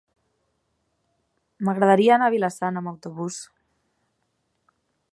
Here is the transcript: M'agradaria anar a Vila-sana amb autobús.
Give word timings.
M'agradaria 1.69 2.15
anar 2.17 2.31
a 2.31 2.35
Vila-sana 2.37 2.83
amb 2.85 2.93
autobús. 2.95 3.41